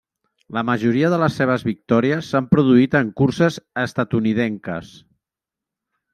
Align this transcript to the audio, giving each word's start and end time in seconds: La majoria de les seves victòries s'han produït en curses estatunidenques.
La 0.55 0.61
majoria 0.69 1.11
de 1.13 1.19
les 1.23 1.35
seves 1.41 1.65
victòries 1.67 2.31
s'han 2.31 2.47
produït 2.55 2.99
en 3.01 3.13
curses 3.23 3.61
estatunidenques. 3.85 4.93